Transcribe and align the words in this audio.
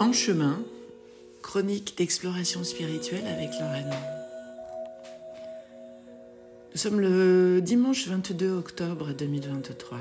En 0.00 0.14
chemin, 0.14 0.64
chronique 1.42 1.98
d'exploration 1.98 2.64
spirituelle 2.64 3.26
avec 3.26 3.50
Lorraine. 3.60 3.94
Nous 6.72 6.78
sommes 6.78 7.00
le 7.00 7.60
dimanche 7.60 8.08
22 8.08 8.50
octobre 8.50 9.12
2023. 9.12 9.98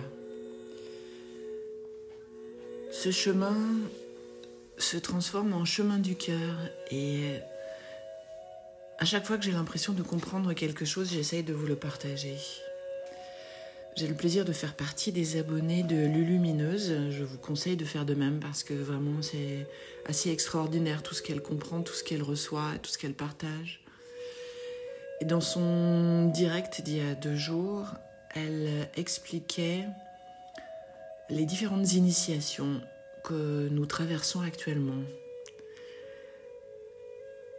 Ce 2.93 3.11
chemin 3.11 3.57
se 4.77 4.95
transforme 4.95 5.51
en 5.51 5.65
chemin 5.65 5.97
du 5.97 6.15
cœur 6.15 6.55
et 6.91 7.33
à 8.99 9.03
chaque 9.03 9.25
fois 9.25 9.37
que 9.37 9.43
j'ai 9.43 9.51
l'impression 9.51 9.91
de 9.91 10.01
comprendre 10.01 10.53
quelque 10.53 10.85
chose, 10.85 11.11
j'essaye 11.11 11.43
de 11.43 11.51
vous 11.51 11.67
le 11.67 11.75
partager. 11.75 12.37
J'ai 13.99 14.07
le 14.07 14.15
plaisir 14.15 14.45
de 14.45 14.53
faire 14.53 14.77
partie 14.77 15.11
des 15.11 15.37
abonnés 15.37 15.83
de 15.83 15.97
Lulumineuse. 15.97 17.09
Je 17.09 17.21
vous 17.25 17.37
conseille 17.37 17.75
de 17.75 17.83
faire 17.83 18.05
de 18.05 18.13
même 18.13 18.39
parce 18.39 18.63
que 18.63 18.73
vraiment 18.73 19.21
c'est 19.21 19.67
assez 20.05 20.31
extraordinaire 20.31 21.03
tout 21.03 21.13
ce 21.13 21.21
qu'elle 21.21 21.41
comprend, 21.41 21.81
tout 21.81 21.91
ce 21.91 22.05
qu'elle 22.05 22.23
reçoit, 22.23 22.71
tout 22.81 22.89
ce 22.89 22.97
qu'elle 22.97 23.13
partage. 23.13 23.81
Et 25.19 25.25
dans 25.25 25.41
son 25.41 26.31
direct 26.33 26.81
d'il 26.81 26.95
y 26.95 27.01
a 27.01 27.13
deux 27.13 27.35
jours, 27.35 27.87
elle 28.35 28.87
expliquait 28.95 29.83
les 31.29 31.43
différentes 31.43 31.91
initiations 31.91 32.79
que 33.25 33.67
nous 33.69 33.85
traversons 33.85 34.39
actuellement 34.39 35.03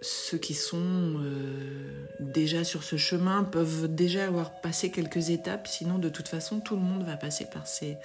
ceux 0.03 0.39
qui 0.39 0.55
sont 0.55 0.81
euh, 0.81 2.07
déjà 2.21 2.65
sur 2.65 2.83
ce 2.83 2.97
chemin 2.97 3.45
peuvent 3.45 3.95
déjà 3.95 4.27
avoir 4.27 4.61
passé 4.61 4.91
quelques 4.91 5.31
étapes, 5.31 5.67
sinon 5.67 5.99
de 5.99 6.09
toute 6.09 6.29
façon 6.29 6.61
tout 6.61 6.75
le 6.75 6.83
monde 6.83 7.05
va 7.05 7.17
passer 7.17 7.47
par 7.53 7.67
ces, 7.67 7.97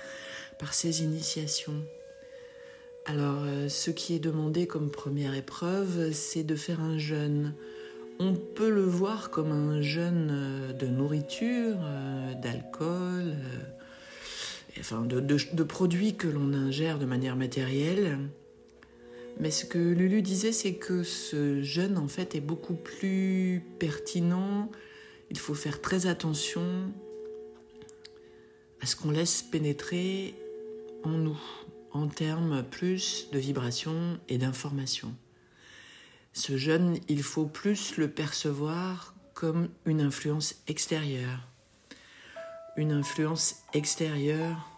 par 0.60 0.74
ces 0.74 1.04
initiations. 1.04 1.82
Alors 3.06 3.44
euh, 3.46 3.70
ce 3.70 3.92
qui 3.92 4.14
est 4.14 4.20
demandé 4.20 4.68
comme 4.68 4.92
première 4.92 5.36
épreuve, 5.36 6.12
c'est 6.12 6.44
de 6.44 6.56
faire 6.56 6.82
un 6.82 6.98
jeûne. 6.98 7.54
On 8.20 8.34
peut 8.34 8.70
le 8.70 8.84
voir 8.84 9.30
comme 9.30 9.52
un 9.52 9.82
jeûne 9.82 10.30
euh, 10.32 10.74
de 10.74 10.88
nourriture, 10.88 11.78
d'alcool, 12.42 13.36
enfin 14.80 15.02
de, 15.06 15.22
de 15.22 15.64
produits 15.64 16.16
que 16.16 16.28
l'on 16.28 16.54
ingère 16.54 17.00
de 17.00 17.06
manière 17.06 17.38
matérielle 17.38 18.18
mais 19.40 19.52
ce 19.52 19.66
que 19.66 19.78
Lulu 19.78 20.22
disait, 20.22 20.52
c'est 20.52 20.76
que 20.76 21.04
ce 21.04 21.62
jeûne, 21.62 21.98
en 21.98 22.08
fait, 22.08 22.36
est 22.36 22.42
beaucoup 22.42 22.76
plus 22.76 23.62
pertinent. 23.80 24.72
Il 25.30 25.38
faut 25.38 25.54
faire 25.54 25.82
très 25.82 26.08
attention 26.08 26.92
à 28.82 28.86
ce 28.86 28.96
qu'on 28.96 29.12
laisse 29.12 29.42
pénétrer 29.42 30.36
en 31.04 31.12
nous, 31.12 31.40
en 31.92 32.08
termes 32.08 32.64
plus 32.64 33.30
de 33.32 33.40
vibrations 33.40 34.20
et 34.30 34.38
d'informations. 34.38 35.14
Ce 36.34 36.58
jeûne, 36.58 36.98
il 37.08 37.24
faut 37.24 37.46
plus 37.46 37.98
le 37.98 38.10
percevoir 38.10 39.16
comme 39.34 39.70
une 39.86 40.02
influence 40.02 40.56
extérieure. 40.68 41.48
Une 42.78 42.92
influence 42.92 43.64
extérieure 43.74 44.70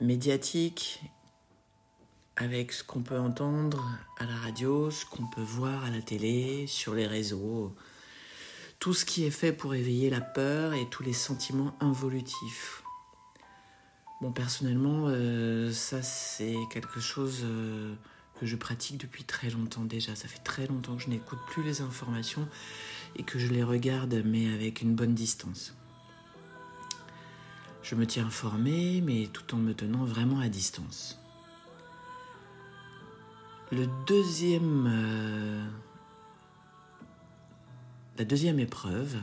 médiatique 0.00 1.00
avec 2.36 2.72
ce 2.72 2.84
qu'on 2.84 3.02
peut 3.02 3.18
entendre 3.18 3.82
à 4.18 4.26
la 4.26 4.34
radio, 4.36 4.90
ce 4.90 5.06
qu'on 5.06 5.26
peut 5.26 5.40
voir 5.40 5.84
à 5.84 5.90
la 5.90 6.02
télé, 6.02 6.66
sur 6.66 6.94
les 6.94 7.06
réseaux, 7.06 7.74
tout 8.78 8.92
ce 8.92 9.04
qui 9.04 9.24
est 9.24 9.30
fait 9.30 9.52
pour 9.52 9.74
éveiller 9.74 10.10
la 10.10 10.20
peur 10.20 10.74
et 10.74 10.86
tous 10.90 11.02
les 11.02 11.14
sentiments 11.14 11.74
involutifs. 11.80 12.82
Bon, 14.20 14.32
personnellement, 14.32 15.06
euh, 15.08 15.72
ça 15.72 16.02
c'est 16.02 16.56
quelque 16.70 17.00
chose 17.00 17.40
euh, 17.44 17.94
que 18.38 18.46
je 18.46 18.56
pratique 18.56 18.98
depuis 18.98 19.24
très 19.24 19.50
longtemps 19.50 19.84
déjà. 19.84 20.14
Ça 20.14 20.28
fait 20.28 20.42
très 20.42 20.66
longtemps 20.66 20.96
que 20.96 21.02
je 21.02 21.10
n'écoute 21.10 21.38
plus 21.48 21.62
les 21.62 21.80
informations 21.80 22.48
et 23.16 23.22
que 23.22 23.38
je 23.38 23.48
les 23.48 23.62
regarde, 23.62 24.22
mais 24.24 24.52
avec 24.52 24.82
une 24.82 24.94
bonne 24.94 25.14
distance. 25.14 25.74
Je 27.82 27.94
me 27.94 28.06
tiens 28.06 28.26
informé, 28.26 29.00
mais 29.00 29.28
tout 29.32 29.54
en 29.54 29.58
me 29.58 29.72
tenant 29.72 30.04
vraiment 30.04 30.40
à 30.40 30.48
distance. 30.48 31.18
Le 33.72 33.88
deuxième, 34.06 34.86
euh, 34.88 35.64
la 38.16 38.24
deuxième 38.24 38.60
épreuve, 38.60 39.16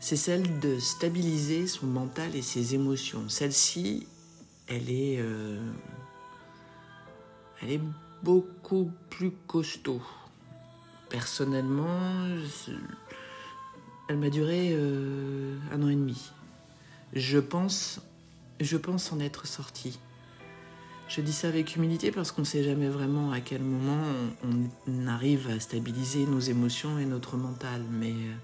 c'est 0.00 0.16
celle 0.16 0.58
de 0.58 0.80
stabiliser 0.80 1.68
son 1.68 1.86
mental 1.86 2.34
et 2.34 2.42
ses 2.42 2.74
émotions. 2.74 3.28
Celle-ci, 3.28 4.08
elle 4.66 4.90
est, 4.90 5.18
euh, 5.20 5.60
beaucoup 8.24 8.90
plus 9.08 9.30
costaud. 9.30 10.02
Personnellement, 11.08 12.26
elle 14.08 14.16
m'a 14.16 14.30
duré 14.30 14.70
euh, 14.72 15.56
un 15.72 15.80
an 15.80 15.88
et 15.88 15.94
demi. 15.94 16.32
Je 17.12 17.38
pense, 17.38 18.00
je 18.58 18.76
pense 18.76 19.12
en 19.12 19.20
être 19.20 19.46
sortie. 19.46 20.00
Je 21.08 21.20
dis 21.20 21.32
ça 21.32 21.48
avec 21.48 21.76
humilité 21.76 22.10
parce 22.10 22.32
qu'on 22.32 22.40
ne 22.42 22.46
sait 22.46 22.64
jamais 22.64 22.88
vraiment 22.88 23.30
à 23.30 23.40
quel 23.40 23.62
moment 23.62 24.02
on, 24.88 25.06
arrive 25.06 25.48
à 25.48 25.60
stabiliser 25.60 26.26
nos 26.26 26.40
émotions 26.40 26.98
et 26.98 27.04
notre 27.04 27.36
mental. 27.36 27.82
Mais 27.90 28.12
euh, 28.12 28.34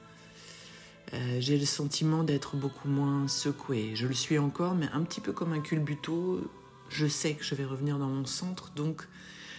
euh, 1.15 1.37
j'ai 1.41 1.59
le 1.59 1.67
sentiment 1.67 2.23
d'être 2.23 2.57
beaucoup 2.57 2.89
moins 2.89 3.27
secoué. 3.27 3.97
Je 3.97 4.07
le 4.07 4.15
suis 4.15 4.39
encore, 4.39 4.77
mais 4.77 4.89
un 4.93 5.03
petit 5.03 5.21
peu 5.21 5.33
comme 5.33 5.53
un 5.53 5.61
culbuto. 5.61 6.49
Je 6.89 7.07
sais 7.09 7.35
que 7.35 7.43
je 7.43 7.57
vais 7.57 7.65
revenir 7.65 7.99
dans 7.99 8.07
mon 8.07 8.27
centre, 8.27 8.71
donc 8.75 9.09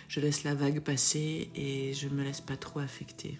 je 0.07 0.21
laisse 0.21 0.43
la 0.43 0.55
vague 0.55 0.79
passer 0.79 1.49
et 1.55 1.93
je 1.93 2.07
ne 2.07 2.13
me 2.13 2.23
laisse 2.23 2.41
pas 2.41 2.55
trop 2.55 2.79
affecter. 2.79 3.37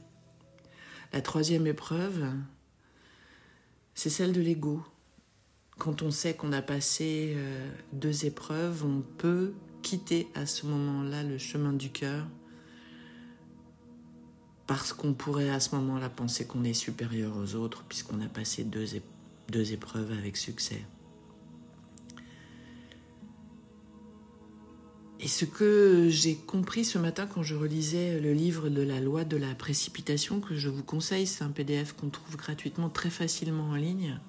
La 1.14 1.22
troisième 1.22 1.68
épreuve, 1.68 2.26
c'est 3.94 4.10
celle 4.10 4.34
de 4.34 4.42
l'ego 4.42 4.84
quand 5.78 6.02
on 6.02 6.12
sait 6.12 6.36
qu'on 6.36 6.52
a 6.52 6.62
passé 6.62 7.34
euh, 7.36 7.70
deux 7.92 8.26
épreuves, 8.26 8.86
on 8.86 9.02
peut 9.18 9.54
quitter 9.82 10.28
à 10.36 10.46
ce 10.46 10.66
moment-là 10.66 11.24
le 11.24 11.38
chemin 11.38 11.74
du 11.74 11.90
cœur 11.90 12.26
parce 14.68 14.94
qu'on 14.94 15.14
pourrait 15.14 15.50
à 15.50 15.60
ce 15.60 15.76
moment-là 15.76 16.10
penser 16.10 16.46
qu'on 16.46 16.64
est 16.64 16.74
supérieur 16.74 17.36
aux 17.38 17.56
autres 17.56 17.84
puisqu'on 17.84 18.22
a 18.22 18.28
passé 18.28 18.64
deux, 18.64 18.86
deux 19.50 19.74
épreuves 19.74 20.12
avec 20.12 20.38
succès. 20.38 20.82
Et 25.20 25.28
ce 25.28 25.46
que 25.46 26.10
j'ai 26.10 26.36
compris 26.36 26.84
ce 26.84 26.98
matin 26.98 27.28
quand 27.28 27.44
je 27.44 27.56
relisais 27.56 28.20
le 28.20 28.34
livre 28.34 28.68
de 28.68 28.82
la 28.82 29.00
loi 29.00 29.24
de 29.24 29.38
la 29.38 29.56
précipitation 29.56 30.42
que 30.42 30.56
je 30.56 30.68
vous 30.68 30.84
conseille, 30.84 31.28
c'est 31.28 31.46
un 31.46 31.50
PDF 31.50 31.94
qu'on 31.94 32.10
trouve 32.10 32.36
gratuitement 32.36 32.90
très 32.90 33.10
facilement 33.10 33.70
en 33.70 33.76
ligne. 33.76 34.20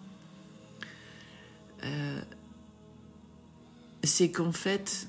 Euh, 1.85 2.21
c'est 4.03 4.31
qu'en 4.31 4.53
fait, 4.53 5.09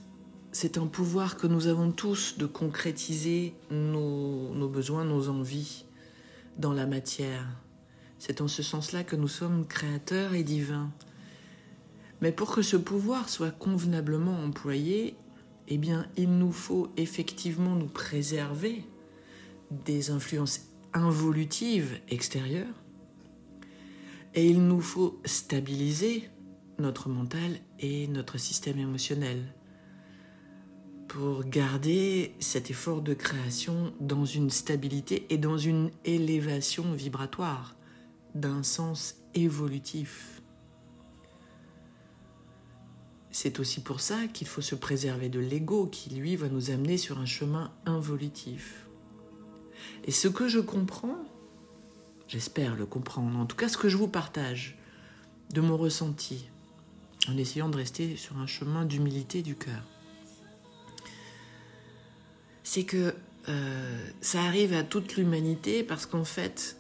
c'est 0.51 0.77
un 0.77 0.87
pouvoir 0.87 1.37
que 1.37 1.47
nous 1.47 1.67
avons 1.67 1.91
tous 1.91 2.37
de 2.37 2.45
concrétiser 2.45 3.53
nos, 3.71 4.53
nos 4.53 4.69
besoins, 4.69 5.03
nos 5.03 5.29
envies 5.29 5.85
dans 6.57 6.73
la 6.73 6.85
matière. 6.85 7.45
C'est 8.19 8.41
en 8.41 8.47
ce 8.47 8.63
sens-là 8.63 9.03
que 9.03 9.15
nous 9.15 9.27
sommes 9.27 9.67
créateurs 9.67 10.33
et 10.33 10.43
divins. 10.43 10.91
Mais 12.21 12.31
pour 12.31 12.53
que 12.53 12.61
ce 12.61 12.77
pouvoir 12.77 13.27
soit 13.29 13.51
convenablement 13.51 14.43
employé, 14.43 15.15
eh 15.67 15.77
bien, 15.77 16.07
il 16.15 16.37
nous 16.37 16.51
faut 16.51 16.87
effectivement 16.95 17.75
nous 17.75 17.87
préserver 17.87 18.85
des 19.71 20.11
influences 20.11 20.61
involutives 20.93 21.99
extérieures 22.09 22.73
et 24.33 24.47
il 24.47 24.65
nous 24.65 24.81
faut 24.81 25.19
stabiliser 25.25 26.29
notre 26.79 27.09
mental 27.09 27.59
et 27.79 28.07
notre 28.07 28.37
système 28.37 28.79
émotionnel 28.79 29.53
pour 31.07 31.43
garder 31.45 32.35
cet 32.39 32.69
effort 32.69 33.01
de 33.01 33.13
création 33.13 33.93
dans 33.99 34.25
une 34.25 34.49
stabilité 34.49 35.25
et 35.29 35.37
dans 35.37 35.57
une 35.57 35.91
élévation 36.03 36.91
vibratoire 36.93 37.75
d'un 38.33 38.63
sens 38.63 39.15
évolutif. 39.33 40.41
C'est 43.31 43.59
aussi 43.59 43.81
pour 43.81 43.99
ça 43.99 44.27
qu'il 44.27 44.47
faut 44.47 44.61
se 44.61 44.75
préserver 44.75 45.29
de 45.29 45.39
l'ego 45.39 45.87
qui, 45.87 46.09
lui, 46.09 46.35
va 46.35 46.47
nous 46.47 46.71
amener 46.71 46.97
sur 46.97 47.19
un 47.19 47.25
chemin 47.25 47.71
involutif. 47.85 48.87
Et 50.05 50.11
ce 50.11 50.27
que 50.27 50.47
je 50.47 50.59
comprends, 50.59 51.17
j'espère 52.27 52.75
le 52.75 52.85
comprendre, 52.85 53.37
en 53.37 53.45
tout 53.45 53.57
cas 53.57 53.67
ce 53.67 53.77
que 53.77 53.89
je 53.89 53.97
vous 53.97 54.07
partage 54.07 54.77
de 55.53 55.61
mon 55.61 55.77
ressenti, 55.77 56.49
en 57.29 57.37
essayant 57.37 57.69
de 57.69 57.77
rester 57.77 58.15
sur 58.15 58.37
un 58.37 58.47
chemin 58.47 58.85
d'humilité 58.85 59.41
du 59.41 59.55
cœur. 59.55 59.83
C'est 62.63 62.83
que 62.83 63.13
euh, 63.47 64.07
ça 64.21 64.41
arrive 64.43 64.73
à 64.73 64.83
toute 64.83 65.15
l'humanité 65.15 65.83
parce 65.83 66.05
qu'en 66.05 66.23
fait, 66.25 66.77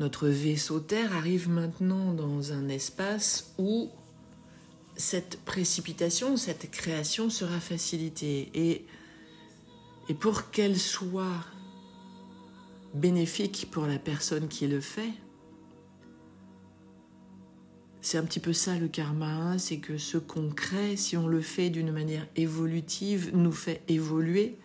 notre 0.00 0.28
vaisseau 0.28 0.80
Terre 0.80 1.14
arrive 1.14 1.48
maintenant 1.48 2.12
dans 2.12 2.52
un 2.52 2.68
espace 2.68 3.54
où 3.58 3.90
cette 4.96 5.40
précipitation, 5.44 6.36
cette 6.36 6.70
création 6.70 7.30
sera 7.30 7.60
facilitée. 7.60 8.50
Et, 8.54 8.84
et 10.08 10.14
pour 10.14 10.50
qu'elle 10.50 10.78
soit 10.78 11.44
bénéfique 12.94 13.68
pour 13.70 13.86
la 13.86 13.98
personne 13.98 14.48
qui 14.48 14.66
le 14.66 14.80
fait, 14.80 15.12
c'est 18.04 18.18
un 18.18 18.24
petit 18.24 18.38
peu 18.38 18.52
ça 18.52 18.78
le 18.78 18.86
karma, 18.86 19.32
hein, 19.32 19.58
c'est 19.58 19.78
que 19.78 19.96
ce 19.96 20.18
qu'on 20.18 20.50
crée, 20.50 20.94
si 20.94 21.16
on 21.16 21.26
le 21.26 21.40
fait 21.40 21.70
d'une 21.70 21.90
manière 21.90 22.26
évolutive, 22.36 23.30
nous 23.32 23.50
fait 23.50 23.80
évoluer. 23.88 24.58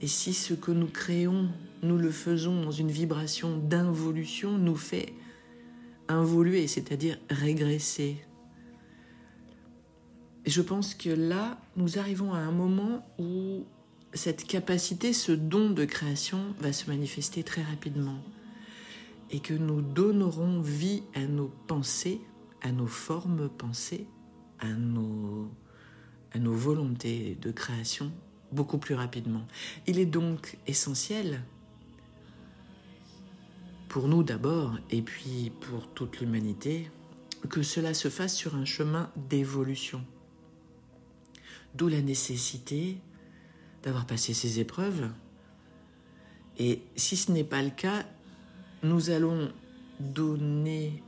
Et 0.00 0.06
si 0.06 0.32
ce 0.32 0.54
que 0.54 0.70
nous 0.70 0.86
créons, 0.86 1.48
nous 1.82 1.98
le 1.98 2.12
faisons 2.12 2.62
dans 2.62 2.70
une 2.70 2.92
vibration 2.92 3.56
d'involution, 3.56 4.58
nous 4.58 4.76
fait 4.76 5.12
involuer, 6.06 6.68
c'est-à-dire 6.68 7.18
régresser. 7.28 8.24
Je 10.46 10.62
pense 10.62 10.94
que 10.94 11.10
là, 11.10 11.58
nous 11.76 11.98
arrivons 11.98 12.32
à 12.32 12.38
un 12.38 12.52
moment 12.52 13.04
où 13.18 13.64
cette 14.14 14.46
capacité, 14.46 15.12
ce 15.12 15.32
don 15.32 15.70
de 15.70 15.84
création 15.84 16.54
va 16.60 16.72
se 16.72 16.88
manifester 16.88 17.42
très 17.42 17.62
rapidement. 17.62 18.22
Et 19.32 19.40
que 19.40 19.52
nous 19.52 19.82
donnerons 19.82 20.60
vie 20.60 21.02
à 21.16 21.26
nos 21.26 21.50
pensées 21.66 22.20
à 22.62 22.72
nos 22.72 22.86
formes 22.86 23.48
pensées, 23.48 24.06
à 24.58 24.68
nos, 24.68 25.50
volontés 26.34 27.36
de 27.40 27.50
création 27.50 28.12
beaucoup 28.52 28.78
plus 28.78 28.94
rapidement. 28.94 29.46
Il 29.86 29.98
est 29.98 30.06
donc 30.06 30.56
essentiel 30.66 31.42
pour 33.88 34.08
nous 34.08 34.22
d'abord 34.22 34.78
et 34.90 35.02
puis 35.02 35.52
pour 35.60 35.88
toute 35.88 36.20
l'humanité 36.20 36.90
que 37.48 37.62
cela 37.62 37.94
se 37.94 38.08
fasse 38.08 38.34
sur 38.34 38.54
un 38.54 38.64
chemin 38.64 39.10
d'évolution. 39.16 40.04
D'où 41.74 41.88
la 41.88 42.00
nécessité 42.00 42.98
d'avoir 43.82 44.06
passé 44.06 44.34
ces 44.34 44.60
épreuves. 44.60 45.08
Et 46.58 46.82
si 46.96 47.16
ce 47.16 47.30
n'est 47.30 47.44
pas 47.44 47.62
le 47.62 47.70
cas, 47.70 48.04
nous 48.82 49.10
allons 49.10 49.52
donner 50.00 51.02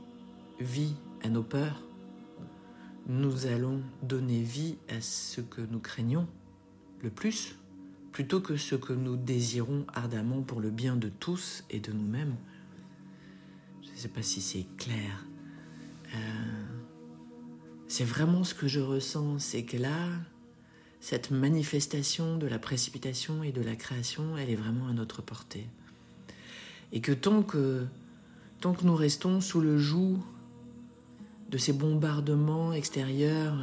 vie 0.59 0.95
à 1.23 1.29
nos 1.29 1.43
peurs, 1.43 1.81
nous 3.07 3.45
allons 3.47 3.81
donner 4.03 4.41
vie 4.41 4.77
à 4.89 5.01
ce 5.01 5.41
que 5.41 5.61
nous 5.61 5.79
craignons 5.79 6.27
le 7.01 7.09
plus, 7.09 7.55
plutôt 8.11 8.41
que 8.41 8.57
ce 8.57 8.75
que 8.75 8.93
nous 8.93 9.15
désirons 9.15 9.85
ardemment 9.93 10.41
pour 10.41 10.61
le 10.61 10.69
bien 10.69 10.95
de 10.95 11.09
tous 11.09 11.63
et 11.69 11.79
de 11.79 11.91
nous-mêmes. 11.91 12.35
Je 13.81 13.91
ne 13.91 13.95
sais 13.95 14.07
pas 14.07 14.21
si 14.21 14.41
c'est 14.41 14.65
clair. 14.77 15.25
Euh, 16.13 16.17
c'est 17.87 18.05
vraiment 18.05 18.43
ce 18.43 18.53
que 18.53 18.67
je 18.67 18.79
ressens, 18.79 19.39
c'est 19.39 19.63
que 19.63 19.77
là, 19.77 20.07
cette 20.99 21.31
manifestation 21.31 22.37
de 22.37 22.47
la 22.47 22.59
précipitation 22.59 23.43
et 23.43 23.51
de 23.51 23.61
la 23.61 23.75
création, 23.75 24.37
elle 24.37 24.49
est 24.49 24.55
vraiment 24.55 24.87
à 24.87 24.93
notre 24.93 25.21
portée. 25.21 25.67
Et 26.91 27.01
que 27.01 27.11
tant 27.11 27.41
que, 27.41 27.85
tant 28.59 28.73
que 28.73 28.85
nous 28.85 28.95
restons 28.95 29.41
sous 29.41 29.61
le 29.61 29.77
joug 29.77 30.19
de 31.51 31.57
ces 31.57 31.73
bombardements 31.73 32.73
extérieurs 32.73 33.55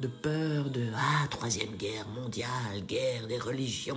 de 0.00 0.08
peur, 0.08 0.70
de 0.70 0.82
Ah, 0.94 1.26
troisième 1.28 1.76
guerre 1.76 2.06
mondiale, 2.08 2.84
guerre 2.86 3.26
des 3.26 3.38
religions, 3.38 3.96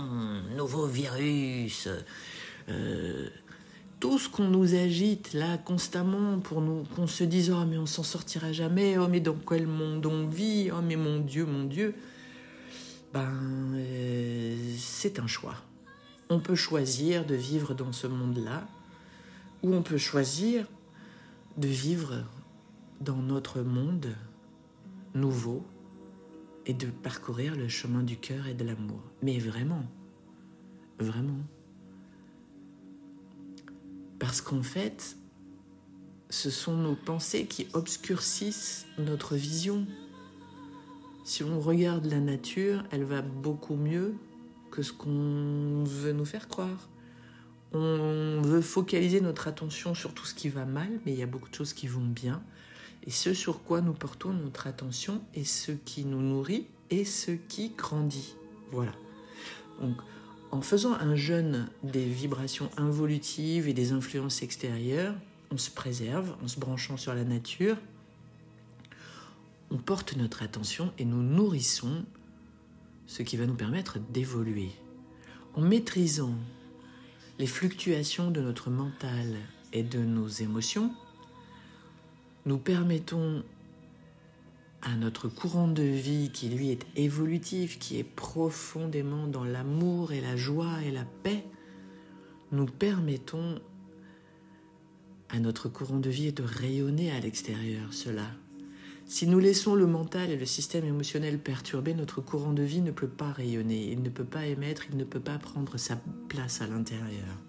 nouveau 0.56 0.86
virus, 0.86 1.90
euh, 2.70 3.30
tout 4.00 4.20
ce 4.20 4.30
qu'on 4.30 4.48
nous 4.48 4.76
agite 4.76 5.34
là 5.34 5.58
constamment 5.58 6.40
pour 6.40 6.62
nous 6.62 6.84
qu'on 6.96 7.08
se 7.08 7.24
dise 7.24 7.52
Oh, 7.52 7.66
mais 7.68 7.78
on 7.78 7.88
s'en 7.88 8.04
sortira 8.04 8.52
jamais, 8.52 8.98
oh, 8.98 9.08
mais 9.08 9.20
dans 9.20 9.36
quel 9.36 9.66
monde 9.66 10.06
on 10.06 10.28
vit, 10.28 10.70
oh, 10.72 10.82
mais 10.84 10.96
mon 10.96 11.20
Dieu, 11.20 11.46
mon 11.46 11.64
Dieu, 11.64 11.96
ben, 13.14 13.34
euh, 13.76 14.56
c'est 14.78 15.20
un 15.20 15.28
choix. 15.28 15.56
On 16.30 16.40
peut 16.40 16.56
choisir 16.56 17.26
de 17.26 17.36
vivre 17.36 17.74
dans 17.74 17.92
ce 17.92 18.06
monde-là, 18.06 18.68
ou 19.64 19.74
on 19.74 19.82
peut 19.82 19.98
choisir 19.98 20.68
de 21.58 21.68
vivre 21.68 22.24
dans 23.02 23.18
notre 23.18 23.62
monde 23.62 24.08
nouveau 25.14 25.66
et 26.66 26.74
de 26.74 26.88
parcourir 26.88 27.56
le 27.56 27.68
chemin 27.68 28.04
du 28.04 28.18
cœur 28.18 28.48
et 28.48 28.54
de 28.54 28.64
l'amour. 28.66 29.02
Mais 29.22 29.40
vraiment, 29.40 29.84
vraiment. 31.00 31.40
Parce 34.20 34.42
qu'en 34.42 34.64
fait, 34.64 35.16
ce 36.30 36.50
sont 36.50 36.76
nos 36.76 36.96
pensées 36.96 37.46
qui 37.46 37.68
obscurcissent 37.74 38.86
notre 38.98 39.36
vision. 39.36 39.86
Si 41.24 41.44
on 41.44 41.60
regarde 41.60 42.06
la 42.06 42.20
nature, 42.20 42.84
elle 42.92 43.04
va 43.04 43.22
beaucoup 43.22 43.76
mieux 43.76 44.16
que 44.72 44.82
ce 44.82 44.92
qu'on 44.92 45.84
veut 45.86 46.14
nous 46.14 46.26
faire 46.26 46.48
croire. 46.48 46.90
On 47.74 48.42
veut 48.44 48.62
focaliser 48.62 49.22
notre 49.22 49.48
attention 49.48 49.94
sur 49.94 50.14
tout 50.14 50.26
ce 50.26 50.34
qui 50.34 50.50
va 50.50 50.66
mal, 50.66 50.90
mais 51.06 51.14
il 51.14 51.20
y 51.20 51.24
a 51.24 51.28
beaucoup 51.28 51.50
de 51.50 51.56
choses 51.56 51.74
qui 51.74 51.88
vont 51.88 52.06
bien. 52.06 52.42
Et 53.08 53.12
ce 53.12 53.34
sur 53.34 53.64
quoi 53.64 53.80
nous 53.80 53.94
portons 53.94 54.34
notre 54.34 54.68
attention 54.68 55.22
est 55.34 55.46
ce 55.46 55.72
qui 55.72 56.04
nous 56.04 56.22
nourrit 56.22 56.68
et 56.90 57.06
ce 57.06 57.32
qui 57.32 57.70
grandit. 57.70 58.36
Voilà. 58.72 58.92
Donc, 59.82 59.96
en 60.52 60.62
faisant 60.62 60.94
un 60.94 61.16
jeûne 61.16 61.70
des 61.84 62.06
vibrations 62.06 62.70
involutives 62.76 63.70
et 63.70 63.74
des 63.74 63.94
influences 63.94 64.42
extérieures, 64.42 65.16
on 65.52 65.58
se 65.58 65.72
préserve 65.72 66.36
en 66.44 66.50
se 66.50 66.60
branchant 66.60 66.98
sur 66.98 67.14
la 67.14 67.24
nature, 67.24 67.78
on 69.72 69.78
porte 69.78 70.18
notre 70.18 70.44
attention 70.44 70.94
et 70.98 71.06
nous 71.06 71.22
nourrissons 71.22 72.06
ce 73.06 73.24
qui 73.24 73.38
va 73.38 73.46
nous 73.46 73.56
permettre 73.56 74.00
d'évoluer. 74.00 74.72
En 75.54 75.62
maîtrisant 75.62 76.36
les 77.40 77.48
fluctuations 77.48 78.32
de 78.32 78.42
notre 78.42 78.70
mental 78.70 79.38
et 79.72 79.84
de 79.84 80.00
nos 80.00 80.28
émotions, 80.28 80.92
nous 82.48 82.58
permettons 82.58 83.44
à 84.82 84.96
notre 84.96 85.28
courant 85.28 85.68
de 85.68 85.84
vie 85.84 86.32
qui 86.32 86.48
lui 86.48 86.72
est 86.72 86.86
évolutif, 86.96 87.78
qui 87.78 88.00
est 88.00 88.06
profondément 88.06 89.28
dans 89.28 89.44
l'amour 89.44 90.14
et 90.14 90.22
la 90.22 90.38
joie 90.38 90.82
et 90.86 90.92
la 90.92 91.04
paix, 91.24 91.44
nous 92.54 92.66
permettons 92.66 93.60
à 95.28 95.40
notre 95.40 95.68
courant 95.68 96.00
de 96.00 96.10
vie 96.10 96.32
de 96.32 96.44
rayonner 96.44 97.12
à 97.12 97.20
l'extérieur 97.20 97.94
cela. 97.94 98.28
Si 99.08 99.28
nous 99.28 99.40
laissons 99.40 99.76
le 99.76 99.86
mental 99.86 100.30
et 100.30 100.38
le 100.38 100.46
système 100.46 100.86
émotionnel 100.86 101.40
perturbés, 101.40 101.94
notre 101.94 102.22
courant 102.22 102.54
de 102.54 102.64
vie 102.64 102.82
ne 102.82 102.92
peut 102.92 103.10
pas 103.10 103.34
rayonner, 103.34 103.92
il 103.92 104.02
ne 104.02 104.10
peut 104.10 104.24
pas 104.24 104.46
émettre, 104.46 104.84
il 104.90 104.96
ne 104.96 105.04
peut 105.04 105.20
pas 105.20 105.38
prendre 105.38 105.76
sa 105.76 106.00
place 106.30 106.62
à 106.62 106.68
l'intérieur. 106.68 107.42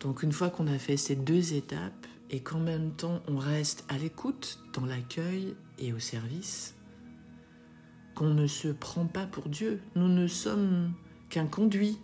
Donc 0.00 0.22
une 0.22 0.32
fois 0.32 0.48
qu'on 0.48 0.66
a 0.66 0.78
fait 0.78 0.96
ces 0.96 1.14
deux 1.14 1.52
étapes, 1.52 2.06
et 2.30 2.40
qu'en 2.40 2.60
même 2.60 2.92
temps 2.92 3.20
on 3.28 3.36
reste 3.36 3.84
à 3.88 3.98
l'écoute, 3.98 4.60
dans 4.74 4.86
l'accueil 4.86 5.54
et 5.78 5.92
au 5.92 5.98
service, 5.98 6.74
qu'on 8.14 8.34
ne 8.34 8.48
se 8.48 8.68
prend 8.68 9.06
pas 9.06 9.26
pour 9.26 9.48
Dieu. 9.48 9.80
Nous 9.94 10.08
ne 10.08 10.26
sommes 10.26 10.92
qu'un 11.30 11.46
conduit. 11.46 11.98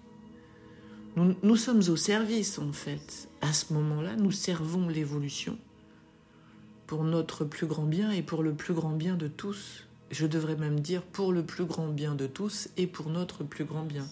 Nous, 1.17 1.57
sommes 1.57 1.83
au 1.89 1.97
service 1.97 2.59
en 2.59 2.73
fait. 2.73 3.29
À 3.41 3.53
ce 3.53 3.73
moment-là, 3.73 4.17
nous 4.17 4.31
servons 4.31 4.89
l'évolution 4.89 5.59
pour 6.87 7.05
notre 7.05 7.45
plus 7.45 7.67
grand 7.67 7.85
bien 7.85 8.11
et 8.11 8.23
pour 8.23 8.43
le 8.43 8.55
plus 8.55 8.75
grand 8.75 8.93
bien 8.93 9.17
de 9.17 9.27
tous. 9.29 9.85
Je 10.11 10.27
devrais 10.27 10.57
même 10.57 10.81
dire 10.81 11.03
pour 11.03 11.33
le 11.33 11.45
plus 11.45 11.65
grand 11.65 11.89
bien 11.89 12.15
de 12.15 12.27
tous 12.27 12.69
et 12.77 12.87
pour 12.87 13.11
notre 13.11 13.43
plus 13.43 13.65
grand 13.65 13.85
bien, 13.85 14.07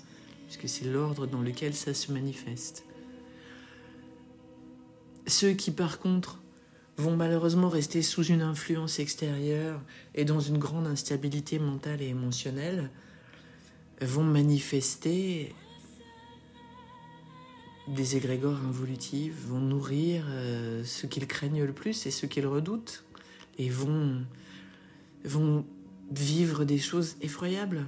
puisque 0.47 0.69
c'est 0.69 0.87
l'ordre 0.87 1.26
dans 1.26 1.40
lequel 1.40 1.75
ça 1.75 1.95
se 1.95 2.11
manifeste. 2.12 2.85
Ceux 5.26 5.52
qui, 5.52 5.71
par 5.71 5.99
contre, 5.99 6.43
vont 6.97 7.17
malheureusement 7.17 7.69
rester 7.69 8.02
sous 8.02 8.25
une 8.25 8.43
influence 8.43 8.99
extérieure 8.99 9.81
et 10.14 10.25
dans 10.25 10.41
une 10.41 10.59
grande 10.59 10.87
instabilité 10.87 11.59
mentale 11.59 12.02
et 12.02 12.09
émotionnelle, 12.09 12.91
vont 14.00 14.25
manifester 14.25 15.55
des 17.88 18.17
égrégores 18.17 18.59
involutifs, 18.64 19.35
vont 19.47 19.61
nourrir 19.61 20.25
euh, 20.29 20.85
ce 20.85 21.07
qu'ils 21.07 21.26
craignent 21.26 21.64
le 21.64 21.73
plus 21.73 22.07
et 22.07 22.11
ce 22.11 22.26
qu'ils 22.26 22.47
redoutent, 22.47 23.05
et 23.59 23.69
vont, 23.69 24.25
vont 25.25 25.64
vivre 26.11 26.64
des 26.64 26.79
choses 26.79 27.17
effroyables. 27.21 27.87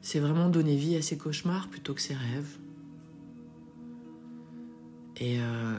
C'est 0.00 0.20
vraiment 0.20 0.48
donner 0.48 0.76
vie 0.76 0.96
à 0.96 1.02
ces 1.02 1.18
cauchemars 1.18 1.68
plutôt 1.68 1.94
que 1.94 2.00
ces 2.00 2.14
rêves. 2.14 2.56
Euh, 5.22 5.78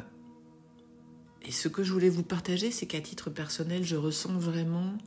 et, 1.41 1.51
ce 1.51 1.67
que 1.67 1.83
je 1.83 1.93
voulais 1.93 2.09
vous 2.09 2.23
partager, 2.23 2.71
c'est 2.71 2.85
qu'à 2.85 3.01
titre 3.01 3.29
personnel, 3.29 3.83
je 3.83 3.95
ressens 3.95 4.37
vraiment 4.37 4.97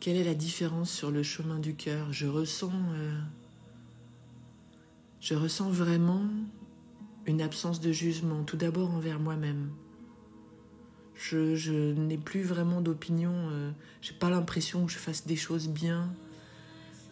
quelle 0.00 0.16
est 0.16 0.24
la 0.24 0.34
différence 0.34 0.90
sur 0.90 1.10
le 1.10 1.22
chemin 1.22 1.58
du 1.58 1.74
cœur. 1.74 2.12
Je 2.12 2.26
ressens, 2.26 2.72
euh, 2.94 3.20
je 5.20 5.34
ressens 5.34 5.70
vraiment 5.70 6.24
une 7.26 7.40
absence 7.40 7.80
de 7.80 7.92
jugement, 7.92 8.42
tout 8.42 8.56
d'abord 8.56 8.90
envers 8.90 9.20
moi-même. 9.20 9.70
Je, 11.14 11.92
n'ai 11.92 12.18
plus 12.18 12.42
vraiment 12.42 12.80
d'opinion. 12.80 13.32
Euh, 13.32 13.70
j'ai 14.00 14.14
pas 14.14 14.28
l'impression 14.28 14.84
que 14.86 14.90
je 14.90 14.98
fasse 14.98 15.24
des 15.24 15.36
choses 15.36 15.68
bien. 15.68 16.12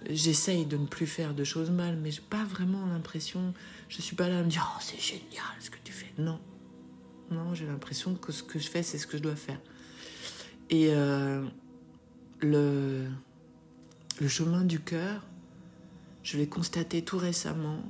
J'essaye 0.08 0.64
de 0.64 0.76
ne 0.76 0.86
plus 0.86 1.06
faire 1.06 1.34
de 1.34 1.44
choses 1.44 1.70
mal, 1.70 1.96
mais 1.96 2.10
j'ai 2.10 2.22
pas 2.22 2.44
vraiment 2.44 2.86
l'impression. 2.86 3.52
Je 3.88 4.00
suis 4.00 4.16
pas 4.16 4.28
là 4.28 4.38
à 4.38 4.42
me 4.42 4.48
dire 4.48 4.66
oh 4.74 4.80
c'est 4.80 5.00
génial 5.00 5.44
ce 5.60 5.70
que 5.70 5.78
tu 5.84 5.92
fais. 5.92 6.12
Non, 6.18 6.40
non, 7.30 7.54
j'ai 7.54 7.66
l'impression 7.66 8.14
que 8.14 8.32
ce 8.32 8.42
que 8.42 8.58
je 8.58 8.68
fais 8.68 8.82
c'est 8.82 8.98
ce 8.98 9.06
que 9.06 9.18
je 9.18 9.22
dois 9.22 9.36
faire. 9.36 9.60
Et 10.70 10.88
euh, 10.90 11.44
le 12.40 13.08
le 14.20 14.28
chemin 14.28 14.64
du 14.64 14.80
cœur, 14.80 15.22
je 16.22 16.36
l'ai 16.36 16.46
constaté 16.46 17.02
tout 17.02 17.16
récemment, 17.16 17.82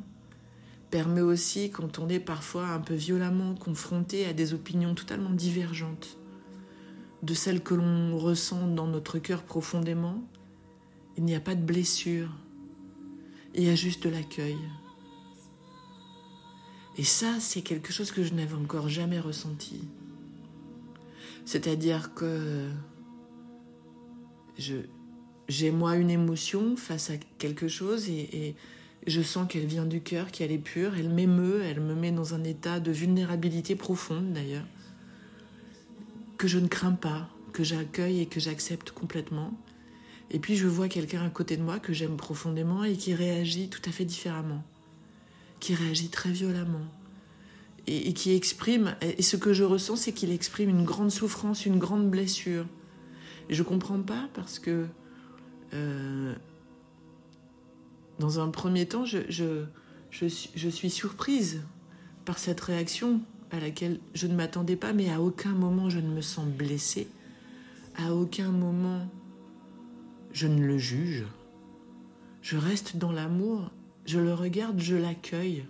permet 0.90 1.20
aussi, 1.20 1.70
quand 1.70 1.98
on 1.98 2.08
est 2.08 2.20
parfois 2.20 2.68
un 2.68 2.80
peu 2.80 2.94
violemment 2.94 3.54
confronté 3.54 4.26
à 4.26 4.32
des 4.32 4.54
opinions 4.54 4.94
totalement 4.94 5.30
divergentes 5.30 6.18
de 7.22 7.34
celles 7.34 7.62
que 7.62 7.74
l'on 7.74 8.16
ressent 8.16 8.66
dans 8.68 8.86
notre 8.86 9.18
cœur 9.18 9.42
profondément, 9.42 10.22
il 11.20 11.26
n'y 11.26 11.34
a 11.34 11.40
pas 11.40 11.54
de 11.54 11.60
blessure, 11.62 12.30
il 13.54 13.64
y 13.64 13.68
a 13.68 13.74
juste 13.74 14.02
de 14.04 14.08
l'accueil. 14.08 14.56
Et 16.96 17.04
ça, 17.04 17.38
c'est 17.40 17.60
quelque 17.60 17.92
chose 17.92 18.10
que 18.10 18.24
je 18.24 18.32
n'avais 18.32 18.54
encore 18.54 18.88
jamais 18.88 19.20
ressenti. 19.20 19.82
C'est-à-dire 21.44 22.14
que 22.14 22.68
j'ai 24.56 25.70
moi 25.70 25.96
une 25.96 26.10
émotion 26.10 26.74
face 26.76 27.10
à 27.10 27.18
quelque 27.36 27.68
chose 27.68 28.08
et 28.08 28.56
je 29.06 29.20
sens 29.20 29.46
qu'elle 29.46 29.66
vient 29.66 29.84
du 29.84 30.00
cœur, 30.00 30.30
qu'elle 30.30 30.52
est 30.52 30.58
pure, 30.58 30.94
elle 30.96 31.10
m'émeut, 31.10 31.62
elle 31.62 31.80
me 31.80 31.94
met 31.94 32.12
dans 32.12 32.32
un 32.32 32.44
état 32.44 32.80
de 32.80 32.90
vulnérabilité 32.90 33.76
profonde 33.76 34.32
d'ailleurs, 34.32 34.66
que 36.38 36.48
je 36.48 36.58
ne 36.58 36.66
crains 36.66 36.92
pas, 36.92 37.28
que 37.52 37.62
j'accueille 37.62 38.20
et 38.20 38.26
que 38.26 38.40
j'accepte 38.40 38.90
complètement. 38.90 39.52
Et 40.30 40.38
puis 40.38 40.56
je 40.56 40.66
vois 40.66 40.88
quelqu'un 40.88 41.24
à 41.24 41.30
côté 41.30 41.56
de 41.56 41.62
moi 41.62 41.78
que 41.78 41.92
j'aime 41.92 42.16
profondément 42.16 42.84
et 42.84 42.96
qui 42.96 43.14
réagit 43.14 43.68
tout 43.68 43.82
à 43.84 43.90
fait 43.90 44.04
différemment, 44.04 44.62
qui 45.58 45.74
réagit 45.74 46.08
très 46.08 46.30
violemment. 46.30 46.86
Et, 47.86 48.12
qui 48.12 48.34
exprime, 48.34 48.94
et 49.00 49.22
ce 49.22 49.36
que 49.36 49.52
je 49.52 49.64
ressens 49.64 49.96
c'est 49.96 50.12
qu'il 50.12 50.30
exprime 50.30 50.68
une 50.68 50.84
grande 50.84 51.10
souffrance, 51.10 51.66
une 51.66 51.78
grande 51.78 52.08
blessure. 52.08 52.66
Et 53.48 53.54
je 53.54 53.64
comprends 53.64 54.00
pas 54.00 54.28
parce 54.34 54.60
que 54.60 54.86
euh, 55.74 56.34
dans 58.20 58.38
un 58.38 58.48
premier 58.48 58.86
temps, 58.86 59.04
je, 59.04 59.18
je, 59.28 60.68
suis 60.68 60.90
surprise 60.90 61.62
par 62.24 62.38
cette 62.38 62.60
réaction 62.60 63.20
à 63.50 63.58
laquelle 63.58 63.98
je 64.14 64.28
ne 64.28 64.34
m'attendais 64.34 64.76
pas, 64.76 64.92
mais 64.92 65.10
à 65.10 65.20
aucun 65.20 65.52
moment 65.52 65.90
je 65.90 65.98
ne 65.98 66.10
me 66.10 66.20
sens 66.20 66.46
blessée, 66.46 67.08
à 67.96 68.14
aucun 68.14 68.50
moment 68.52 69.08
je 70.32 70.46
ne 70.46 70.64
le 70.64 70.78
juge. 70.78 71.24
Je 72.42 72.56
reste 72.56 72.96
dans 72.96 73.12
l'amour, 73.12 73.70
je 74.06 74.18
le 74.18 74.32
regarde, 74.32 74.80
je 74.80 74.96
l'accueille, 74.96 75.64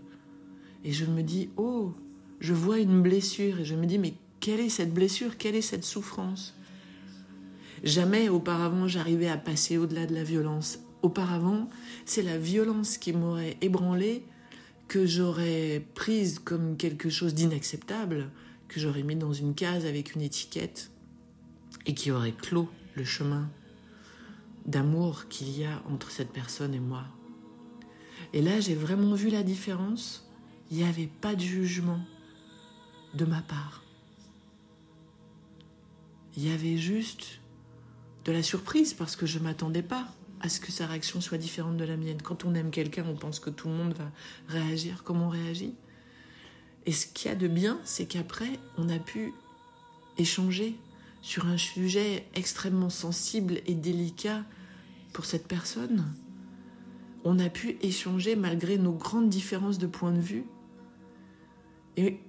et 0.85 0.93
je 0.93 1.05
me 1.05 1.23
dis, 1.23 1.51
oh, 1.57 1.93
je 2.39 2.55
vois 2.55 2.79
une 2.79 3.03
blessure, 3.03 3.61
et 3.61 3.65
je 3.65 3.75
me 3.75 3.87
dis, 3.87 3.99
mais 3.99 4.15
quelle 4.41 4.61
est 4.61 4.69
cette 4.69 4.95
blessure, 4.95 5.37
quelle 5.37 5.57
est 5.57 5.63
cette 5.63 5.85
souffrance? 5.85 6.55
Jamais 7.83 8.29
auparavant 8.29 8.87
j'arrivais 8.89 9.29
à 9.29 9.37
passer 9.37 9.79
au-delà 9.79 10.07
de 10.07 10.15
la 10.15 10.25
violence, 10.25 10.81
auparavant, 11.03 11.69
c'est 12.05 12.23
la 12.23 12.39
violence 12.39 12.99
qui 12.99 13.13
m'aurait 13.13 13.57
ébranlé, 13.61 14.23
que 14.89 15.07
j'aurais 15.07 15.85
prise 15.95 16.39
comme 16.39 16.77
quelque 16.77 17.11
chose 17.11 17.35
d'inacceptable, 17.35 18.31
que 18.69 18.81
j'aurais 18.81 19.03
mis 19.03 19.17
dans 19.17 19.33
une 19.33 19.55
case 19.55 19.87
avec 19.87 20.15
une 20.15 20.23
étiquette 20.23 20.91
et 21.87 21.95
qui 21.95 22.11
aurait 22.11 22.33
clos 22.33 22.69
le 22.95 23.05
chemin 23.05 23.49
d'amour 24.67 25.29
qu'il 25.29 25.57
y 25.59 25.65
a 25.65 25.83
entre 25.91 26.11
cette 26.11 26.33
personne 26.33 26.75
et 26.75 26.81
moi. 26.81 27.05
Et 28.33 28.43
là, 28.43 28.61
j'ai 28.61 28.75
vraiment 28.75 29.15
vu 29.15 29.29
la 29.29 29.43
différence. 29.43 30.31
Il 30.71 30.77
n'y 30.77 30.85
avait 30.85 31.09
pas 31.21 31.35
de 31.35 31.41
jugement 31.41 32.01
de 33.15 33.25
ma 33.25 33.43
part. 33.43 33.83
Il 36.37 36.47
y 36.47 36.53
avait 36.53 36.77
juste 36.77 37.41
de 38.25 38.33
la 38.33 38.43
surprise 38.43 38.95
parce 38.95 39.17
que 39.17 39.27
je 39.27 39.39
ne 39.39 39.45
m'attendais 39.45 39.83
pas 39.83 40.07
à 40.41 40.49
ce 40.49 40.61
que 40.61 40.73
sa 40.73 40.87
réaction 40.87 41.21
soit 41.21 41.39
différente 41.39 41.77
de 41.77 41.85
la 41.85 41.97
mienne. 41.97 42.23
Quand 42.23 42.45
on 42.45 42.55
aime 42.55 42.71
quelqu'un, 42.71 43.05
on 43.07 43.17
pense 43.17 43.41
que 43.41 43.51
tout 43.51 43.69
le 43.69 43.75
monde 43.75 43.95
va 43.95 44.11
réagir 44.49 45.03
comme 45.03 45.23
on 45.23 45.29
réagit. 45.29 45.75
Et 46.87 46.93
ce 46.93 47.07
qu'il 47.07 47.31
y 47.31 47.33
a 47.33 47.37
de 47.37 47.49
bien, 47.49 47.79
c'est 47.85 48.07
qu'après, 48.07 48.59
on 48.79 48.89
a 48.89 48.99
pu 48.99 49.35
échanger 50.17 50.77
sur 51.23 51.47
un 51.47 51.59
sujet 51.59 52.27
extrêmement 52.35 52.91
sensible 52.91 53.61
et 53.67 53.75
délicat 53.75 54.43
pour 55.13 55.25
cette 55.25 55.47
personne. 55.47 56.05
On 57.25 57.39
a 57.39 57.51
pu 57.51 57.77
échanger 57.83 58.37
malgré 58.37 58.79
nos 58.79 58.93
grandes 58.93 59.29
différences 59.29 59.79
de 59.79 59.87
point 59.87 60.13
de 60.13 60.21
vue. 60.21 60.45
Et, 61.97 62.21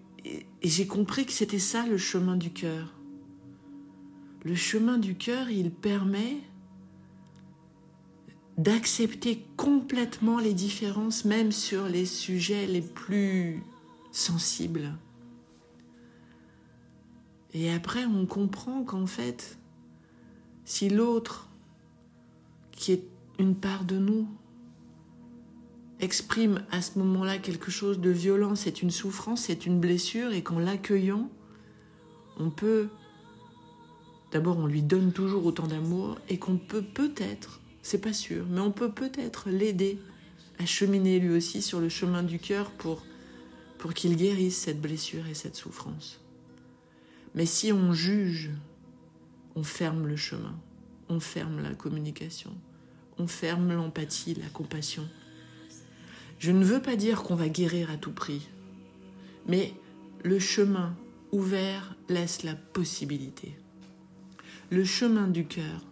j'ai 0.62 0.86
compris 0.86 1.26
que 1.26 1.32
c'était 1.32 1.58
ça 1.58 1.88
le 1.88 1.98
chemin 1.98 2.36
du 2.36 2.52
cœur. 2.52 2.94
Le 4.44 4.54
chemin 4.54 5.00
du 5.00 5.16
cœur, 5.16 5.50
il 5.50 5.72
permet 5.72 6.38
d'accepter 8.58 9.44
complètement 9.58 10.38
les 10.38 10.54
différences, 10.54 11.26
même 11.26 11.52
sur 11.52 11.88
les 11.88 12.06
sujets 12.06 12.68
les 12.68 12.82
plus 12.82 13.64
sensibles. 14.12 14.94
Et 17.54 17.72
après, 17.72 18.06
on 18.06 18.26
comprend 18.26 18.84
qu'en 18.84 19.06
fait, 19.06 19.58
si 20.64 20.90
l'autre, 20.90 21.50
qui 22.72 22.94
est 22.94 23.04
une 23.40 23.56
part 23.56 23.84
de 23.84 23.98
nous, 23.98 24.28
exprime 26.00 26.64
à 26.72 26.82
ce 26.82 26.98
moment-là 27.00 27.38
quelque 27.38 27.70
chose 27.70 28.00
de 28.00 28.10
violent, 28.10 28.56
c'est 28.56 28.82
une 28.82 28.92
souffrance, 28.92 29.42
c'est 29.42 29.66
une 29.66 29.80
blessure, 29.80 30.32
et 30.32 30.42
qu'en 30.42 30.60
l'accueillant, 30.60 31.30
on 32.38 32.50
peut, 32.50 32.88
d'abord 34.32 34.58
on 34.58 34.66
lui 34.66 34.82
donne 34.82 35.12
toujours 35.12 35.46
autant 35.46 35.68
d'amour, 35.68 36.18
et 36.30 36.40
qu'on 36.40 36.58
peut 36.58 36.84
peut-être 36.84 37.62
c'est 37.82 38.00
pas 38.00 38.14
sûr, 38.14 38.46
mais 38.50 38.62
on 38.62 38.72
peut 38.72 38.92
peut-être 38.92 39.50
l'aider 39.50 39.98
à 40.60 40.66
cheminer 40.66 41.20
lui 41.20 41.36
aussi 41.36 41.62
sur 41.62 41.80
le 41.80 41.90
chemin 41.90 42.24
du 42.24 42.40
cœur 42.40 42.72
pour, 42.72 43.04
pour 43.78 43.94
qu'il 43.94 44.16
guérisse 44.16 44.58
cette 44.58 44.82
blessure 44.82 45.28
et 45.28 45.34
cette 45.34 45.56
souffrance. 45.56 46.21
Mais 47.36 47.46
si 47.46 47.72
on 47.72 47.94
juge, 47.94 48.52
on 49.56 49.64
ferme 49.64 50.08
le 50.08 50.16
chemin, 50.16 50.58
on 51.10 51.20
ferme 51.20 51.62
la 51.62 51.74
communication, 51.74 52.52
on 53.18 53.28
ferme 53.28 53.74
l'empathie, 53.74 54.36
la 54.36 54.50
compassion. 54.50 55.08
Je 56.40 56.52
ne 56.52 56.66
veux 56.66 56.82
pas 56.82 56.96
dire 56.96 57.24
qu'on 57.24 57.36
va 57.36 57.50
guérir 57.50 57.92
à 57.92 57.98
tout 57.98 58.12
prix, 58.12 58.50
mais 59.48 59.74
le 60.24 60.40
chemin 60.40 60.96
ouvert 61.32 61.96
laisse 62.10 62.44
la 62.44 62.56
possibilité. 62.56 63.56
Le 64.70 64.84
chemin 64.84 65.28
du 65.28 65.46
cœur 65.46 65.86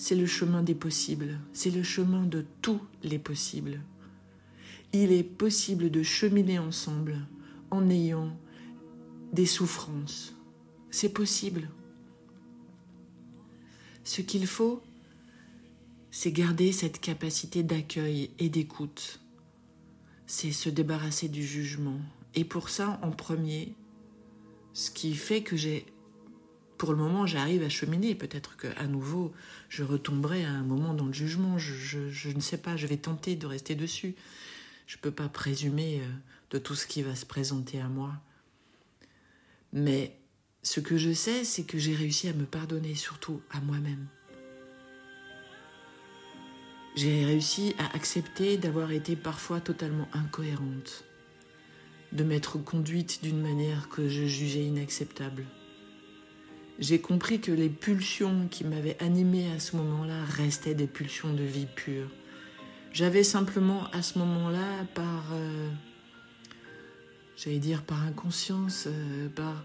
c'est 0.00 0.16
le 0.16 0.24
chemin 0.24 0.62
des 0.62 0.74
possibles, 0.74 1.38
c'est 1.52 1.70
le 1.70 1.82
chemin 1.82 2.24
de 2.24 2.46
tous 2.62 2.80
les 3.02 3.18
possibles. 3.18 3.82
Il 4.94 5.12
est 5.12 5.22
possible 5.22 5.90
de 5.90 6.02
cheminer 6.02 6.58
ensemble 6.58 7.18
en 7.70 7.90
ayant 7.90 8.34
des 9.34 9.44
souffrances. 9.44 10.34
C'est 10.90 11.12
possible. 11.12 11.68
Ce 14.04 14.22
qu'il 14.22 14.46
faut, 14.46 14.82
c'est 16.10 16.32
garder 16.32 16.72
cette 16.72 17.00
capacité 17.00 17.62
d'accueil 17.62 18.30
et 18.38 18.48
d'écoute. 18.48 19.20
C'est 20.26 20.52
se 20.52 20.68
débarrasser 20.68 21.28
du 21.28 21.44
jugement. 21.44 22.00
Et 22.34 22.44
pour 22.44 22.68
ça, 22.68 22.98
en 23.02 23.10
premier, 23.10 23.74
ce 24.72 24.90
qui 24.90 25.14
fait 25.14 25.42
que 25.42 25.56
j'ai 25.56 25.86
pour 26.80 26.92
le 26.92 26.98
moment, 26.98 27.26
j'arrive 27.26 27.62
à 27.62 27.68
cheminer. 27.68 28.14
Peut-être 28.14 28.56
qu'à 28.56 28.86
nouveau, 28.86 29.34
je 29.68 29.84
retomberai 29.84 30.46
à 30.46 30.50
un 30.50 30.62
moment 30.62 30.94
dans 30.94 31.04
le 31.04 31.12
jugement. 31.12 31.58
Je, 31.58 32.30
ne 32.30 32.40
sais 32.40 32.56
pas, 32.56 32.78
je 32.78 32.86
vais 32.86 32.96
tenter 32.96 33.36
de 33.36 33.46
rester 33.46 33.74
dessus. 33.74 34.14
Je 34.86 34.96
ne 34.96 35.02
peux 35.02 35.10
pas 35.10 35.28
présumer 35.28 36.00
euh, 36.00 36.08
de 36.52 36.58
tout 36.58 36.74
ce 36.74 36.86
qui 36.86 37.02
va 37.02 37.14
se 37.14 37.26
présenter 37.26 37.80
à 37.80 37.88
moi. 37.88 38.14
Mais 39.74 40.16
ce 40.62 40.80
que 40.80 40.96
je 40.96 41.12
sais, 41.12 41.44
c'est 41.44 41.64
que 41.64 41.78
j'ai 41.78 41.94
réussi 41.94 42.28
à 42.28 42.32
me 42.32 42.44
pardonner, 42.44 42.94
surtout 42.94 43.40
à 43.50 43.60
moi-même. 43.60 44.06
J'ai 46.96 47.24
réussi 47.24 47.74
à 47.78 47.94
accepter 47.94 48.56
d'avoir 48.56 48.90
été 48.90 49.16
parfois 49.16 49.60
totalement 49.60 50.08
incohérente, 50.12 51.04
de 52.12 52.24
m'être 52.24 52.58
conduite 52.58 53.22
d'une 53.22 53.40
manière 53.40 53.88
que 53.88 54.08
je 54.08 54.26
jugeais 54.26 54.64
inacceptable 54.64 55.44
j'ai 56.80 56.98
compris 56.98 57.40
que 57.40 57.52
les 57.52 57.68
pulsions 57.68 58.48
qui 58.50 58.64
m'avaient 58.64 58.96
animée 59.00 59.52
à 59.52 59.60
ce 59.60 59.76
moment-là 59.76 60.24
restaient 60.24 60.74
des 60.74 60.86
pulsions 60.86 61.32
de 61.32 61.42
vie 61.42 61.66
pure. 61.66 62.08
J'avais 62.92 63.22
simplement 63.22 63.84
à 63.92 64.00
ce 64.00 64.18
moment-là, 64.18 64.84
par, 64.94 65.24
euh, 65.32 65.68
j'allais 67.36 67.58
dire 67.58 67.82
par 67.82 68.02
inconscience, 68.02 68.84
euh, 68.86 69.28
par, 69.28 69.64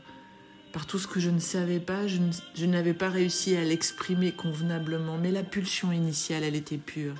par 0.75 0.85
tout 0.85 0.99
ce 0.99 1.07
que 1.07 1.21
je 1.21 1.29
ne 1.29 1.39
savais 1.39 1.79
pas, 1.79 2.05
je, 2.05 2.65
n'avais 2.65 2.93
pas 2.93 3.09
réussi 3.09 3.55
à 3.55 3.63
l'exprimer 3.63 4.33
convenablement, 4.33 5.17
mais 5.17 5.31
la 5.31 5.41
pulsion 5.41 5.93
initiale, 5.93 6.43
elle 6.43 6.57
était 6.57 6.75
pure. 6.75 7.15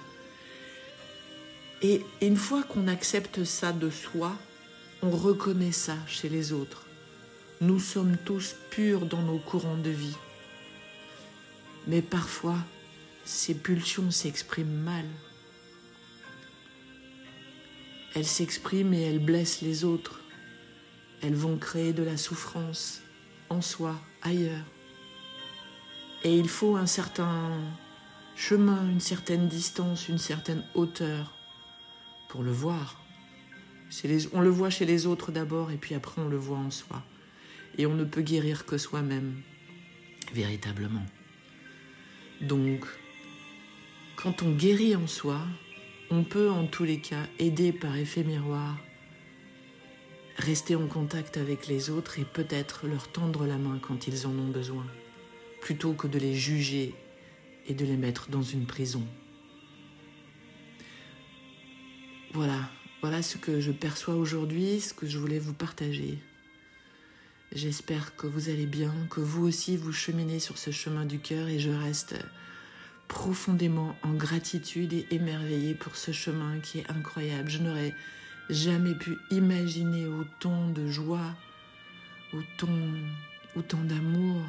Et 1.82 2.02
une 2.22 2.36
fois 2.36 2.64
qu'on 2.64 2.90
accepte 2.90 3.46
ça 3.46 3.72
de 3.72 3.90
soi, 3.90 4.36
on 5.02 5.10
reconnaît 5.10 5.72
ça 5.72 5.96
chez 6.06 6.28
les 6.28 6.52
autres. 6.52 6.86
Nous 7.62 7.80
sommes 7.80 8.18
tous 8.26 8.58
purs 8.72 9.06
dans 9.06 9.22
nos 9.22 9.38
courants 9.38 9.78
de 9.78 9.90
vie. 9.90 10.18
Mais 11.88 12.02
parfois, 12.02 12.58
ces 13.24 13.54
pulsions 13.54 14.12
s'expriment 14.12 14.84
mal. 14.84 15.06
Elles 18.16 18.26
s'expriment 18.26 18.94
et 18.94 19.04
elles 19.04 19.24
blessent 19.24 19.62
les 19.62 19.86
autres. 19.86 20.20
Elles 21.22 21.36
vont 21.36 21.56
créer 21.56 21.94
de 21.94 22.04
la 22.04 22.18
souffrance 22.18 23.02
en 23.50 23.62
soi, 23.62 23.96
ailleurs. 24.22 24.66
Et 26.24 26.38
il 26.38 26.50
faut 26.50 26.76
un 26.76 26.88
certain 26.88 27.52
chemin, 28.36 28.90
une 28.90 29.00
certaine 29.00 29.48
distance, 29.48 30.10
une 30.10 30.18
certaine 30.18 30.64
hauteur 30.74 31.34
pour 32.30 32.44
le 32.44 32.52
voir. 32.52 33.02
on 34.34 34.42
le 34.42 34.50
voit 34.50 34.70
chez 34.70 34.86
les 34.86 35.06
autres 35.06 35.32
d'abord 35.32 35.72
et 35.72 35.78
puis 35.78 35.96
après 35.96 36.22
on 36.22 36.28
le 36.28 36.38
voit 36.38 36.58
en 36.58 36.72
soi. 36.72 37.04
Et 37.78 37.86
on 37.86 37.94
ne 37.94 38.06
peut 38.06 38.22
guérir 38.22 38.66
que 38.66 38.78
soi-même, 38.78 39.42
véritablement. 40.34 41.06
Donc, 42.42 42.86
quand 44.16 44.44
on 44.44 44.52
guérit 44.52 44.96
en 44.96 45.08
soi, 45.08 45.42
on 46.10 46.24
peut 46.24 46.50
en 46.50 46.68
tous 46.68 46.84
les 46.84 47.00
cas 47.00 47.28
aider 47.40 47.72
par 47.72 47.96
effet 47.96 48.24
miroir, 48.24 48.78
rester 50.38 50.76
en 50.76 50.88
contact 50.88 51.38
avec 51.38 51.68
les 51.68 51.90
autres 51.90 52.20
et 52.20 52.26
peut-être 52.26 52.88
leur 52.88 53.08
tendre 53.08 53.46
la 53.46 53.58
main 53.58 53.80
quand 53.82 54.08
ils 54.08 54.28
en 54.28 54.32
ont 54.32 54.50
besoin, 54.50 54.86
plutôt 55.62 55.94
que 55.94 56.08
de 56.08 56.20
les 56.20 56.36
juger 56.36 56.94
et 57.68 57.74
de 57.74 57.86
les 57.86 57.98
mettre 57.98 58.30
dans 58.30 58.42
une 58.42 58.66
prison. 58.66 59.06
Voilà, 62.34 62.70
voilà 63.02 63.22
ce 63.22 63.38
que 63.38 63.62
je 63.62 63.72
perçois 63.72 64.16
aujourd'hui, 64.16 64.82
ce 64.82 64.94
que 64.94 65.08
je 65.08 65.18
voulais 65.18 65.40
vous 65.40 65.54
partager. 65.54 66.20
J'espère 67.54 68.18
que 68.18 68.28
vous 68.28 68.50
allez 68.50 68.66
bien, 68.66 68.94
que 69.10 69.22
vous 69.22 69.48
aussi 69.48 69.78
vous 69.78 69.94
cheminez 69.94 70.40
sur 70.40 70.58
ce 70.58 70.72
chemin 70.72 71.06
du 71.06 71.20
cœur 71.20 71.48
et 71.48 71.60
je 71.60 71.70
reste 71.70 72.16
profondément 73.08 73.96
en 74.04 74.14
gratitude 74.14 74.92
et 74.92 75.08
émerveillée 75.12 75.76
pour 75.76 75.96
ce 75.96 76.12
chemin 76.12 76.60
qui 76.60 76.80
est 76.80 76.92
incroyable. 76.92 77.50
Je 77.50 77.60
n'aurais 77.60 77.96
jamais 78.50 78.96
pu 78.96 79.18
imaginer 79.32 80.08
autant 80.08 80.70
de 80.70 80.88
joie, 80.88 81.36
autant, 82.34 82.78
autant 83.56 83.82
d'amour. 83.84 84.42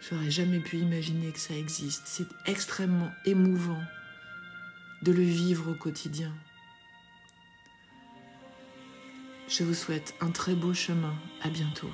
Je 0.00 0.14
n'aurais 0.14 0.30
jamais 0.30 0.60
pu 0.60 0.78
imaginer 0.78 1.30
que 1.30 1.38
ça 1.38 1.54
existe. 1.54 2.02
C'est 2.06 2.28
extrêmement 2.46 3.10
émouvant 3.24 3.82
de 5.02 5.12
le 5.12 5.22
vivre 5.22 5.70
au 5.70 5.74
quotidien. 5.74 6.32
Je 9.48 9.64
vous 9.64 9.74
souhaite 9.74 10.14
un 10.20 10.30
très 10.30 10.54
beau 10.54 10.72
chemin. 10.72 11.14
À 11.42 11.48
bientôt. 11.48 11.90